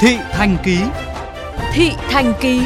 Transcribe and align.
Thị 0.00 0.16
Thành 0.30 0.56
Ký 0.64 0.78
Thị 1.72 1.90
Thành 2.08 2.32
Ký 2.40 2.60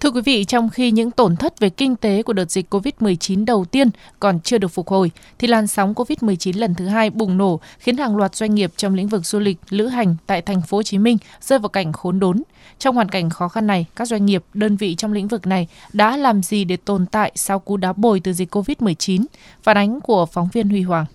Thưa 0.00 0.10
quý 0.10 0.20
vị, 0.20 0.44
trong 0.44 0.70
khi 0.70 0.90
những 0.90 1.10
tổn 1.10 1.36
thất 1.36 1.60
về 1.60 1.70
kinh 1.70 1.96
tế 1.96 2.22
của 2.22 2.32
đợt 2.32 2.50
dịch 2.50 2.74
COVID-19 2.74 3.44
đầu 3.44 3.64
tiên 3.64 3.90
còn 4.20 4.40
chưa 4.40 4.58
được 4.58 4.68
phục 4.68 4.88
hồi, 4.88 5.10
thì 5.38 5.48
làn 5.48 5.66
sóng 5.66 5.94
COVID-19 5.94 6.58
lần 6.58 6.74
thứ 6.74 6.86
hai 6.86 7.10
bùng 7.10 7.38
nổ 7.38 7.60
khiến 7.78 7.96
hàng 7.96 8.16
loạt 8.16 8.34
doanh 8.34 8.54
nghiệp 8.54 8.72
trong 8.76 8.94
lĩnh 8.94 9.08
vực 9.08 9.26
du 9.26 9.38
lịch, 9.38 9.58
lữ 9.70 9.86
hành 9.86 10.16
tại 10.26 10.42
thành 10.42 10.62
phố 10.62 10.76
Hồ 10.76 10.82
Chí 10.82 10.98
Minh 10.98 11.18
rơi 11.40 11.58
vào 11.58 11.68
cảnh 11.68 11.92
khốn 11.92 12.20
đốn. 12.20 12.42
Trong 12.78 12.94
hoàn 12.94 13.08
cảnh 13.08 13.30
khó 13.30 13.48
khăn 13.48 13.66
này, 13.66 13.86
các 13.96 14.08
doanh 14.08 14.26
nghiệp, 14.26 14.44
đơn 14.54 14.76
vị 14.76 14.94
trong 14.94 15.12
lĩnh 15.12 15.28
vực 15.28 15.46
này 15.46 15.68
đã 15.92 16.16
làm 16.16 16.42
gì 16.42 16.64
để 16.64 16.76
tồn 16.76 17.06
tại 17.06 17.32
sau 17.34 17.58
cú 17.58 17.76
đá 17.76 17.92
bồi 17.92 18.20
từ 18.20 18.32
dịch 18.32 18.54
COVID-19? 18.56 19.24
Phản 19.62 19.76
ánh 19.76 20.00
của 20.00 20.26
phóng 20.26 20.48
viên 20.52 20.68
Huy 20.68 20.82
Hoàng. 20.82 21.06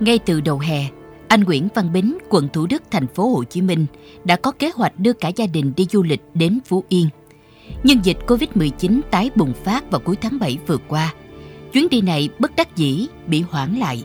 Ngay 0.00 0.18
từ 0.18 0.40
đầu 0.40 0.58
hè, 0.58 0.84
anh 1.28 1.44
Nguyễn 1.44 1.68
Văn 1.74 1.92
Bính, 1.92 2.18
quận 2.28 2.48
Thủ 2.52 2.66
Đức, 2.66 2.82
thành 2.90 3.06
phố 3.06 3.28
Hồ 3.28 3.44
Chí 3.44 3.60
Minh 3.62 3.86
đã 4.24 4.36
có 4.36 4.52
kế 4.52 4.70
hoạch 4.74 4.98
đưa 4.98 5.12
cả 5.12 5.28
gia 5.36 5.46
đình 5.46 5.72
đi 5.76 5.86
du 5.90 6.02
lịch 6.02 6.20
đến 6.34 6.58
Phú 6.64 6.84
Yên. 6.88 7.08
Nhưng 7.82 8.04
dịch 8.04 8.18
Covid-19 8.26 9.00
tái 9.10 9.30
bùng 9.34 9.52
phát 9.64 9.90
vào 9.90 10.00
cuối 10.04 10.16
tháng 10.20 10.38
7 10.38 10.58
vừa 10.66 10.78
qua. 10.88 11.14
Chuyến 11.72 11.88
đi 11.88 12.00
này 12.00 12.28
bất 12.38 12.56
đắc 12.56 12.76
dĩ 12.76 13.06
bị 13.26 13.44
hoãn 13.50 13.74
lại. 13.74 14.04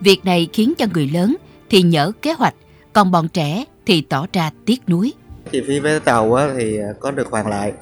Việc 0.00 0.24
này 0.24 0.48
khiến 0.52 0.72
cho 0.78 0.86
người 0.94 1.08
lớn 1.08 1.36
thì 1.70 1.82
nhỡ 1.82 2.12
kế 2.22 2.32
hoạch, 2.32 2.54
còn 2.92 3.10
bọn 3.10 3.28
trẻ 3.28 3.64
thì 3.86 4.00
tỏ 4.00 4.26
ra 4.32 4.50
tiếc 4.66 4.88
nuối. 4.88 5.12
Chi 5.50 5.62
phí 5.66 5.80
vé 5.80 5.98
tàu 5.98 6.38
thì 6.58 6.78
có 7.00 7.10
được 7.10 7.30
hoàn 7.30 7.46
lại, 7.46 7.72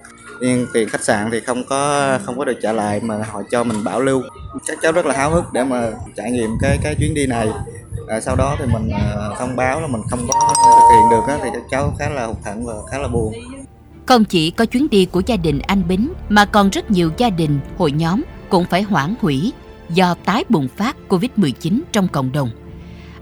nhưng 0.40 0.66
tiền 0.72 0.88
khách 0.88 1.04
sạn 1.04 1.28
thì 1.32 1.40
không 1.40 1.64
có 1.64 2.18
không 2.24 2.38
có 2.38 2.44
được 2.44 2.58
trả 2.62 2.72
lại 2.72 3.00
mà 3.00 3.16
họ 3.30 3.42
cho 3.50 3.64
mình 3.64 3.84
bảo 3.84 4.00
lưu. 4.00 4.22
Các 4.66 4.78
cháu 4.82 4.92
rất 4.92 5.06
là 5.06 5.14
háo 5.14 5.30
hức 5.30 5.44
để 5.52 5.64
mà 5.64 5.90
trải 6.16 6.30
nghiệm 6.30 6.50
cái 6.60 6.78
cái 6.82 6.94
chuyến 6.94 7.14
đi 7.14 7.26
này 7.26 7.48
à, 8.08 8.20
sau 8.20 8.36
đó 8.36 8.56
thì 8.58 8.64
mình 8.72 8.90
ờ, 9.14 9.34
thông 9.38 9.56
báo 9.56 9.80
là 9.80 9.86
mình 9.86 10.02
không 10.10 10.28
có 10.28 10.54
thực 10.56 10.96
hiện 10.96 11.10
được 11.10 11.22
á, 11.28 11.38
thì 11.42 11.60
cháu 11.70 11.94
khá 11.98 12.08
là 12.08 12.26
hụt 12.26 12.36
hẫng 12.44 12.66
và 12.66 12.74
khá 12.90 12.98
là 12.98 13.08
buồn 13.08 13.32
không 14.06 14.24
chỉ 14.24 14.50
có 14.50 14.64
chuyến 14.64 14.90
đi 14.90 15.04
của 15.04 15.22
gia 15.26 15.36
đình 15.36 15.58
anh 15.58 15.88
Bính 15.88 16.12
mà 16.28 16.44
còn 16.44 16.70
rất 16.70 16.90
nhiều 16.90 17.10
gia 17.16 17.30
đình, 17.30 17.60
hội 17.78 17.92
nhóm 17.92 18.22
cũng 18.48 18.64
phải 18.64 18.82
hoãn 18.82 19.14
hủy 19.20 19.52
do 19.90 20.14
tái 20.14 20.44
bùng 20.48 20.68
phát 20.68 20.96
Covid-19 21.08 21.80
trong 21.92 22.08
cộng 22.08 22.32
đồng. 22.32 22.50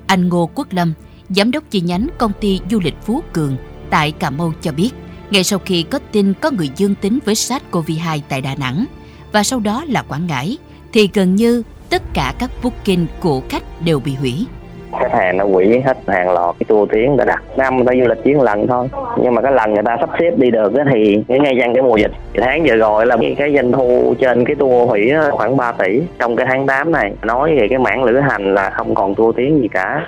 Anh 0.07 0.29
Ngô 0.29 0.51
Quốc 0.55 0.67
Lâm, 0.71 0.93
giám 1.29 1.51
đốc 1.51 1.65
chi 1.71 1.81
nhánh 1.81 2.09
công 2.19 2.33
ty 2.41 2.61
du 2.71 2.81
lịch 2.81 2.95
Phú 3.03 3.23
Cường 3.33 3.57
tại 3.91 4.13
Cà 4.13 4.31
Mau 4.31 4.53
cho 4.61 4.73
biết, 4.73 4.91
ngay 5.33 5.45
sau 5.45 5.59
khi 5.59 5.83
có 5.83 5.99
tin 6.13 6.33
có 6.41 6.51
người 6.51 6.71
dương 6.77 6.95
tính 6.95 7.19
với 7.25 7.35
SARS-CoV-2 7.35 8.21
tại 8.29 8.41
Đà 8.41 8.55
Nẵng 8.55 8.85
và 9.33 9.43
sau 9.43 9.61
đó 9.61 9.85
là 9.89 10.03
Quảng 10.09 10.27
Ngãi, 10.27 10.59
thì 10.93 11.09
gần 11.15 11.35
như 11.35 11.63
tất 11.91 12.03
cả 12.15 12.35
các 12.39 12.51
booking 12.63 13.07
của 13.21 13.43
khách 13.49 13.63
đều 13.85 14.01
bị 14.01 14.15
hủy. 14.15 14.47
Khách 14.93 15.13
hàng 15.13 15.37
nó 15.37 15.45
quỷ 15.45 15.81
hết 15.85 15.99
hàng 16.07 16.31
lọt 16.31 16.57
cái 16.59 16.65
tour 16.69 16.91
tuyến 16.93 17.17
đã 17.17 17.25
đặt. 17.25 17.43
Năm 17.57 17.77
người 17.77 17.87
ta 17.87 17.93
du 17.93 18.09
lịch 18.09 18.25
chuyến 18.25 18.41
lần 18.41 18.67
thôi. 18.67 18.89
Nhưng 19.23 19.35
mà 19.35 19.43
cái 19.43 19.53
lần 19.53 19.75
người 19.75 19.83
ta 19.87 19.97
sắp 20.01 20.11
xếp 20.21 20.31
đi 20.37 20.51
được 20.51 20.73
thì 20.93 21.17
ngay 21.29 21.57
dần 21.57 21.75
cái 21.75 21.83
mùa 21.83 21.97
dịch 21.97 22.13
tháng 22.35 22.65
vừa 22.65 22.77
rồi 22.77 23.07
là 23.07 23.17
cái 23.39 23.55
doanh 23.55 23.73
thu 23.73 24.15
trên 24.21 24.45
cái 24.45 24.57
tour 24.57 24.89
hủy 24.89 25.13
khoảng 25.31 25.57
3 25.57 25.73
tỷ 25.73 26.01
trong 26.19 26.37
cái 26.37 26.47
tháng 26.51 26.67
8 26.67 26.93
này. 26.93 27.13
Nói 27.23 27.57
về 27.61 27.67
cái 27.71 27.79
mảng 27.79 28.05
lữ 28.05 28.21
hành 28.21 28.55
là 28.55 28.71
không 28.71 28.95
còn 28.95 29.15
tour 29.15 29.37
tuyến 29.37 29.61
gì 29.61 29.69
cả. 29.73 30.07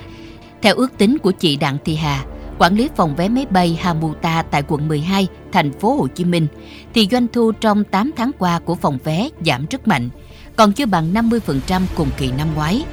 Theo 0.61 0.75
ước 0.75 0.97
tính 0.97 1.17
của 1.23 1.31
chị 1.31 1.57
Đặng 1.61 1.77
Thị 1.85 1.95
Hà 1.95 2.23
quản 2.59 2.75
lý 2.75 2.89
phòng 2.95 3.15
vé 3.15 3.29
máy 3.29 3.45
bay 3.49 3.79
Hamuta 3.81 4.43
tại 4.51 4.63
quận 4.67 4.87
12, 4.87 5.27
thành 5.51 5.71
phố 5.71 5.95
Hồ 5.95 6.07
Chí 6.07 6.25
Minh, 6.25 6.47
thì 6.93 7.07
doanh 7.11 7.27
thu 7.33 7.51
trong 7.51 7.83
8 7.83 8.11
tháng 8.15 8.31
qua 8.39 8.59
của 8.59 8.75
phòng 8.75 8.97
vé 9.03 9.29
giảm 9.45 9.65
rất 9.69 9.87
mạnh, 9.87 10.09
còn 10.55 10.71
chưa 10.71 10.85
bằng 10.85 11.13
50% 11.13 11.81
cùng 11.95 12.07
kỳ 12.17 12.31
năm 12.37 12.47
ngoái. 12.55 12.85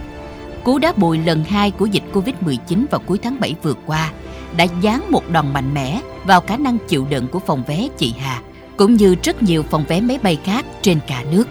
Cú 0.64 0.78
đá 0.78 0.92
bùi 0.96 1.18
lần 1.18 1.44
2 1.44 1.70
của 1.70 1.86
dịch 1.86 2.02
Covid-19 2.12 2.84
vào 2.90 3.00
cuối 3.06 3.18
tháng 3.22 3.40
7 3.40 3.54
vừa 3.62 3.74
qua 3.86 4.10
đã 4.56 4.66
giáng 4.82 5.10
một 5.10 5.30
đòn 5.32 5.52
mạnh 5.52 5.74
mẽ 5.74 6.00
vào 6.24 6.40
khả 6.40 6.56
năng 6.56 6.78
chịu 6.88 7.06
đựng 7.10 7.26
của 7.26 7.38
phòng 7.38 7.62
vé 7.66 7.88
chị 7.96 8.14
Hà, 8.18 8.40
cũng 8.76 8.94
như 8.94 9.16
rất 9.22 9.42
nhiều 9.42 9.62
phòng 9.62 9.84
vé 9.88 10.00
máy 10.00 10.18
bay 10.22 10.38
khác 10.44 10.64
trên 10.82 10.98
cả 11.06 11.22
nước. 11.32 11.44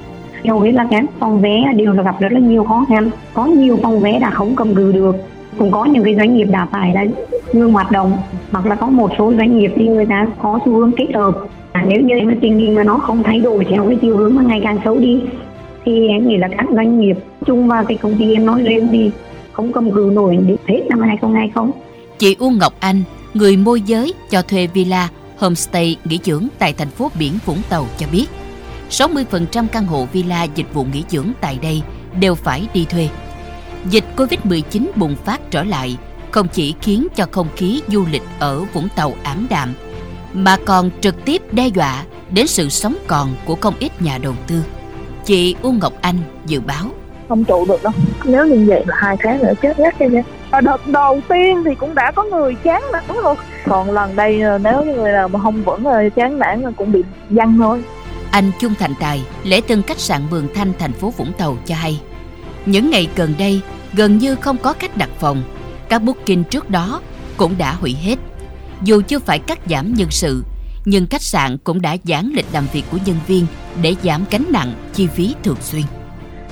Hầu 0.47 0.59
hết 0.59 0.71
là 0.71 0.87
các 0.91 1.03
phòng 1.19 1.41
vé 1.41 1.63
đều 1.75 1.93
là 1.93 2.03
gặp 2.03 2.19
rất 2.19 2.31
là 2.31 2.39
nhiều 2.39 2.63
khó 2.63 2.85
khăn. 2.89 3.09
Có 3.33 3.45
nhiều 3.45 3.79
phòng 3.83 3.99
vé 3.99 4.19
đã 4.19 4.29
không 4.29 4.55
cầm 4.55 4.75
cự 4.75 4.91
được. 4.91 5.15
Cũng 5.57 5.71
có 5.71 5.85
những 5.85 6.03
cái 6.03 6.15
doanh 6.15 6.35
nghiệp 6.35 6.47
đã 6.51 6.67
phải 6.71 6.93
là 6.93 7.05
ngưng 7.53 7.71
hoạt 7.71 7.91
động 7.91 8.17
hoặc 8.51 8.65
là 8.65 8.75
có 8.75 8.87
một 8.87 9.11
số 9.17 9.33
doanh 9.37 9.59
nghiệp 9.59 9.71
thì 9.75 9.87
người 9.87 10.05
ta 10.05 10.27
có 10.41 10.59
xu 10.65 10.71
hướng 10.71 10.91
kết 10.97 11.07
hợp 11.13 11.37
à, 11.71 11.85
nếu 11.87 12.01
như 12.01 12.15
mà 12.23 12.33
tình 12.41 12.59
hình 12.59 12.75
mà 12.75 12.83
nó 12.83 12.97
không 12.97 13.23
thay 13.23 13.39
đổi 13.39 13.65
theo 13.69 13.85
cái 13.87 13.97
chiều 14.01 14.17
hướng 14.17 14.35
mà 14.35 14.43
ngày 14.43 14.61
càng 14.63 14.77
xấu 14.85 14.97
đi 14.97 15.21
thì 15.85 16.07
em 16.07 16.27
nghĩ 16.27 16.37
là 16.37 16.47
các 16.57 16.65
doanh 16.75 16.99
nghiệp 16.99 17.17
chung 17.45 17.67
và 17.67 17.83
cái 17.83 17.97
công 17.97 18.17
ty 18.17 18.33
em 18.33 18.45
nói 18.45 18.61
riêng 18.61 18.87
thì 18.91 19.11
không 19.51 19.71
cầm 19.73 19.91
cự 19.91 20.09
nổi 20.13 20.37
đến 20.47 20.57
hết 20.67 20.81
năm 20.89 21.01
2020. 21.01 21.71
Chị 22.17 22.35
Uông 22.39 22.57
Ngọc 22.57 22.73
Anh, 22.79 23.03
người 23.33 23.57
môi 23.57 23.81
giới 23.81 24.13
cho 24.29 24.41
thuê 24.41 24.67
villa, 24.67 25.09
homestay 25.37 25.95
nghỉ 26.05 26.19
dưỡng 26.23 26.47
tại 26.59 26.73
thành 26.73 26.89
phố 26.89 27.11
biển 27.19 27.33
Vũng 27.45 27.61
Tàu 27.69 27.85
cho 27.97 28.07
biết, 28.11 28.25
60% 28.89 29.65
căn 29.71 29.85
hộ 29.85 30.07
villa 30.13 30.43
dịch 30.43 30.73
vụ 30.73 30.85
nghỉ 30.93 31.03
dưỡng 31.09 31.27
tại 31.41 31.59
đây 31.61 31.81
đều 32.19 32.35
phải 32.35 32.67
đi 32.73 32.85
thuê. 32.89 33.09
Dịch 33.85 34.05
Covid-19 34.17 34.87
bùng 34.95 35.15
phát 35.15 35.41
trở 35.51 35.63
lại 35.63 35.97
không 36.31 36.47
chỉ 36.47 36.75
khiến 36.81 37.07
cho 37.15 37.25
không 37.31 37.47
khí 37.55 37.81
du 37.87 38.05
lịch 38.11 38.23
ở 38.39 38.63
Vũng 38.73 38.87
Tàu 38.95 39.13
ảm 39.23 39.47
đạm, 39.49 39.73
mà 40.33 40.57
còn 40.65 40.89
trực 41.01 41.25
tiếp 41.25 41.41
đe 41.53 41.67
dọa 41.67 42.03
đến 42.29 42.47
sự 42.47 42.69
sống 42.69 42.95
còn 43.07 43.29
của 43.45 43.55
không 43.55 43.73
ít 43.79 44.01
nhà 44.01 44.17
đầu 44.17 44.33
tư. 44.47 44.63
Chị 45.25 45.55
Uông 45.61 45.79
Ngọc 45.79 45.93
Anh 46.01 46.17
dự 46.45 46.59
báo. 46.59 46.85
Không 47.29 47.43
trụ 47.43 47.65
được 47.65 47.83
đâu. 47.83 47.93
Nếu 48.23 48.45
như 48.45 48.65
vậy 48.67 48.83
là 48.87 48.95
hai 48.97 49.17
tháng 49.19 49.43
nữa 49.43 49.53
chết 49.61 49.79
ngắt 49.79 50.01
nha. 50.01 50.23
Và 50.51 50.61
đợt 50.61 50.87
đầu 50.87 51.21
tiên 51.29 51.63
thì 51.65 51.75
cũng 51.75 51.95
đã 51.95 52.11
có 52.11 52.23
người 52.23 52.55
chán 52.63 52.83
nản 52.93 53.03
rồi 53.23 53.35
còn 53.65 53.91
lần 53.91 54.15
đây 54.15 54.41
ờ, 54.41 54.57
nếu 54.57 54.83
như 54.83 54.93
người 54.93 55.11
nào 55.11 55.27
mà 55.27 55.39
không 55.39 55.63
vẫn 55.63 55.85
là 55.87 56.09
chán 56.15 56.39
nản 56.39 56.61
là 56.61 56.71
cũng 56.77 56.91
bị 56.91 57.03
văng 57.29 57.57
thôi. 57.57 57.83
Anh 58.31 58.51
Chung 58.59 58.73
Thành 58.79 58.93
Tài, 58.99 59.21
lễ 59.43 59.61
tân 59.67 59.81
khách 59.81 59.99
sạn 59.99 60.21
Mường 60.29 60.47
Thanh, 60.55 60.73
thành 60.79 60.93
phố 60.93 61.09
Vũng 61.17 61.33
Tàu 61.37 61.57
cho 61.65 61.75
hay, 61.75 62.01
những 62.65 62.89
ngày 62.89 63.07
gần 63.15 63.33
đây 63.39 63.61
gần 63.93 64.17
như 64.17 64.35
không 64.35 64.57
có 64.57 64.73
khách 64.79 64.97
đặt 64.97 65.09
phòng, 65.19 65.43
các 65.89 66.03
booking 66.03 66.43
trước 66.43 66.69
đó 66.69 67.01
cũng 67.37 67.57
đã 67.57 67.73
hủy 67.73 67.95
hết. 68.01 68.15
Dù 68.81 69.01
chưa 69.07 69.19
phải 69.19 69.39
cắt 69.39 69.59
giảm 69.69 69.93
nhân 69.93 70.07
sự, 70.11 70.43
nhưng 70.85 71.07
khách 71.07 71.21
sạn 71.21 71.57
cũng 71.63 71.81
đã 71.81 71.97
giãn 72.03 72.31
lịch 72.35 72.45
làm 72.51 72.67
việc 72.73 72.83
của 72.91 72.97
nhân 73.05 73.15
viên 73.27 73.45
để 73.81 73.95
giảm 74.03 74.25
gánh 74.31 74.45
nặng 74.49 74.73
chi 74.93 75.07
phí 75.07 75.35
thường 75.43 75.61
xuyên. 75.61 75.83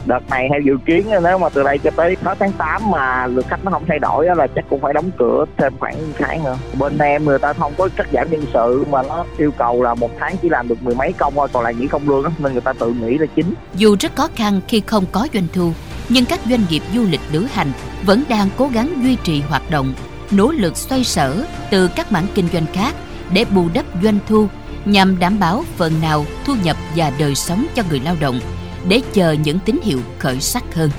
Đợt 0.06 0.30
này 0.30 0.48
theo 0.52 0.62
dự 0.62 0.78
kiến 0.86 1.06
nếu 1.24 1.38
mà 1.38 1.50
từ 1.50 1.64
đây 1.64 1.78
cho 1.78 1.92
tới 1.96 2.18
hết 2.24 2.38
tháng 2.40 2.52
8 2.52 2.92
mà 2.92 3.28
lượt 3.28 3.46
khách 3.50 3.66
nó 3.66 3.72
không 3.72 3.84
thay 3.88 4.00
đổi 4.00 4.26
là 4.26 4.48
chắc 4.56 4.66
cũng 4.70 4.82
phải 4.82 4.94
đóng 4.94 5.12
cửa 5.18 5.46
thêm 5.58 5.74
khoảng 5.80 5.96
tháng 6.18 6.44
nữa. 6.44 6.58
Bên 6.80 6.98
em 6.98 7.26
người 7.26 7.40
ta 7.40 7.54
không 7.54 7.74
có 7.78 7.90
cắt 7.96 8.08
giảm 8.14 8.32
nhân 8.32 8.46
sự 8.54 8.86
mà 8.90 9.04
nó 9.04 9.26
yêu 9.38 9.52
cầu 9.58 9.84
là 9.84 9.96
một 9.96 10.12
tháng 10.20 10.36
chỉ 10.42 10.50
làm 10.50 10.68
được 10.68 10.84
mười 10.84 10.96
mấy 10.96 11.14
công 11.14 11.34
thôi 11.36 11.48
còn 11.54 11.64
lại 11.64 11.76
nghỉ 11.76 11.88
không 11.88 12.10
lương 12.10 12.32
nên 12.40 12.52
người 12.52 12.62
ta 12.62 12.74
tự 12.74 12.94
nghĩ 12.94 13.18
là 13.18 13.26
chính. 13.36 13.54
Dù 13.76 13.96
rất 14.00 14.16
khó 14.16 14.28
khăn 14.36 14.62
khi 14.68 14.82
không 14.86 15.06
có 15.12 15.28
doanh 15.34 15.48
thu 15.54 15.72
nhưng 16.10 16.26
các 16.26 16.40
doanh 16.50 16.66
nghiệp 16.70 16.84
du 16.96 17.04
lịch 17.04 17.22
lữ 17.32 17.48
hành 17.54 17.72
vẫn 18.06 18.24
đang 18.30 18.50
cố 18.58 18.68
gắng 18.68 19.04
duy 19.04 19.18
trì 19.24 19.42
hoạt 19.42 19.70
động, 19.70 19.94
nỗ 20.32 20.52
lực 20.52 20.78
xoay 20.78 21.04
sở 21.04 21.46
từ 21.72 21.88
các 21.88 22.12
mảng 22.12 22.28
kinh 22.36 22.48
doanh 22.54 22.66
khác 22.74 22.96
để 23.34 23.46
bù 23.46 23.70
đắp 23.74 23.86
doanh 24.04 24.20
thu 24.28 24.48
nhằm 24.86 25.20
đảm 25.20 25.40
bảo 25.40 25.64
phần 25.78 26.02
nào 26.02 26.26
thu 26.46 26.56
nhập 26.64 26.78
và 26.96 27.12
đời 27.20 27.36
sống 27.36 27.66
cho 27.76 27.84
người 27.90 28.00
lao 28.00 28.16
động 28.20 28.40
để 28.88 29.02
chờ 29.14 29.32
những 29.32 29.60
tín 29.60 29.80
hiệu 29.84 30.00
khởi 30.20 30.42
sắc 30.42 30.76
hơn. 30.76 30.90